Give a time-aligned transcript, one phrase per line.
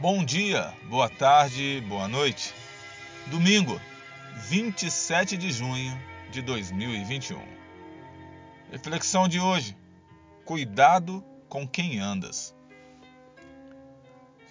[0.00, 2.54] Bom dia, boa tarde, boa noite.
[3.26, 3.80] Domingo,
[4.48, 7.36] 27 de junho de 2021.
[8.70, 9.76] Reflexão de hoje:
[10.44, 12.54] Cuidado com quem andas.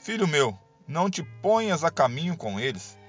[0.01, 2.99] Filho meu, não te ponhas a caminho com eles.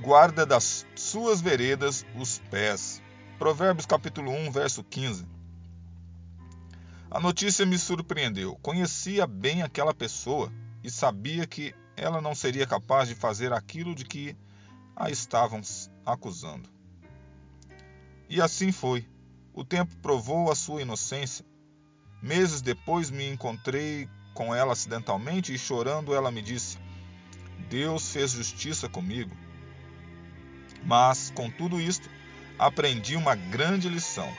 [0.00, 3.02] Guarda das suas veredas os pés.
[3.38, 5.26] Provérbios capítulo 1, verso 15.
[7.10, 8.54] A notícia me surpreendeu.
[8.56, 14.04] Conhecia bem aquela pessoa e sabia que ela não seria capaz de fazer aquilo de
[14.04, 14.36] que
[14.96, 15.60] a estavam
[16.04, 16.68] acusando.
[18.28, 19.06] E assim foi.
[19.52, 21.44] O tempo provou a sua inocência.
[22.22, 26.78] Meses depois me encontrei com ela acidentalmente e chorando ela me disse:
[27.68, 29.36] Deus fez justiça comigo.
[30.84, 32.08] Mas, com tudo isto,
[32.58, 34.32] aprendi uma grande lição.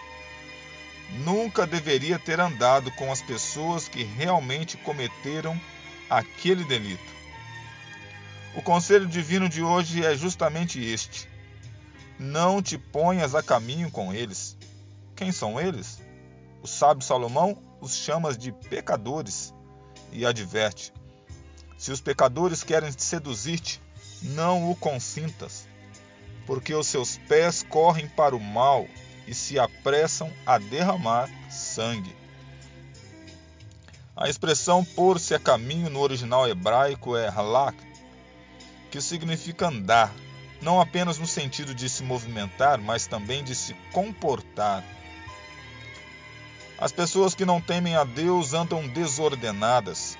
[1.25, 5.59] Nunca deveria ter andado com as pessoas que realmente cometeram
[6.11, 7.09] aquele delito.
[8.53, 11.29] O conselho divino de hoje é justamente este:
[12.19, 14.57] não te ponhas a caminho com eles.
[15.15, 16.01] Quem são eles?
[16.61, 19.53] O sábio Salomão os chama de pecadores
[20.11, 20.91] e adverte:
[21.77, 23.81] se os pecadores querem seduzir-te,
[24.21, 25.65] não o consintas,
[26.45, 28.85] porque os seus pés correm para o mal
[29.25, 32.20] e se apressam a derramar sangue.
[34.21, 37.75] A expressão pôr-se a caminho no original hebraico é halak,
[38.91, 40.13] que significa andar,
[40.61, 44.83] não apenas no sentido de se movimentar, mas também de se comportar.
[46.77, 50.15] As pessoas que não temem a Deus andam desordenadas.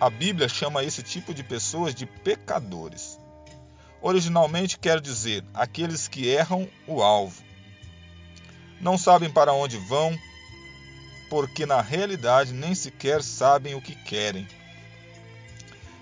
[0.00, 3.20] A Bíblia chama esse tipo de pessoas de pecadores.
[4.00, 7.42] Originalmente quer dizer aqueles que erram o alvo.
[8.80, 10.18] Não sabem para onde vão,
[11.34, 14.46] porque na realidade nem sequer sabem o que querem.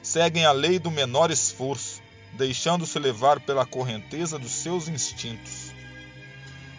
[0.03, 2.03] Seguem a lei do menor esforço,
[2.35, 5.73] deixando-se levar pela correnteza dos seus instintos.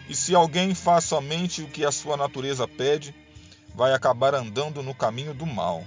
[0.08, 3.12] E se alguém faz somente o que a sua natureza pede,
[3.74, 5.84] vai acabar andando no caminho do mal.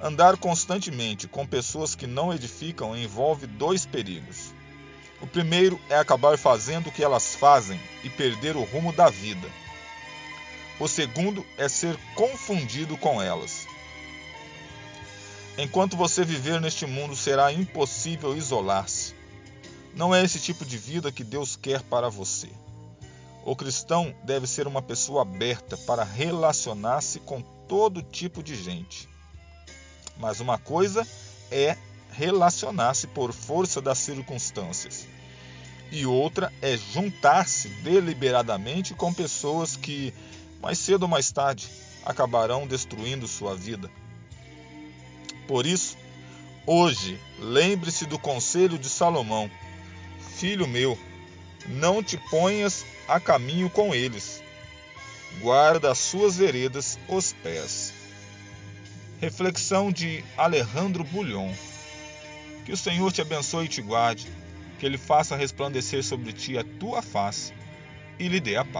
[0.00, 4.52] Andar constantemente com pessoas que não edificam envolve dois perigos.
[5.20, 9.61] O primeiro é acabar fazendo o que elas fazem e perder o rumo da vida.
[10.82, 13.68] O segundo é ser confundido com elas.
[15.56, 19.14] Enquanto você viver neste mundo, será impossível isolar-se.
[19.94, 22.48] Não é esse tipo de vida que Deus quer para você.
[23.44, 29.08] O cristão deve ser uma pessoa aberta para relacionar-se com todo tipo de gente.
[30.16, 31.06] Mas uma coisa
[31.48, 31.76] é
[32.10, 35.06] relacionar-se por força das circunstâncias,
[35.92, 40.12] e outra é juntar-se deliberadamente com pessoas que
[40.62, 41.68] mais cedo ou mais tarde
[42.04, 43.90] acabarão destruindo sua vida.
[45.48, 45.98] Por isso,
[46.64, 49.50] hoje, lembre-se do conselho de Salomão:
[50.36, 50.96] Filho meu,
[51.66, 54.40] não te ponhas a caminho com eles.
[55.40, 57.92] Guarda as suas veredas os pés.
[59.20, 61.52] Reflexão de Alejandro Bulhon.
[62.64, 64.28] Que o Senhor te abençoe e te guarde,
[64.78, 67.52] que Ele faça resplandecer sobre ti a tua face
[68.18, 68.70] e lhe dê a paz.